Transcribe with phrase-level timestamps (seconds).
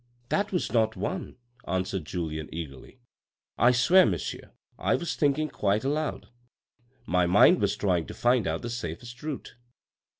[0.29, 1.35] "That was not one,"
[1.67, 3.01] answered Julien eagerly."
[3.59, 6.29] I swear, monsieur, I was thinking quite aloud.
[7.05, 9.57] My mind was trying to find out the safest route."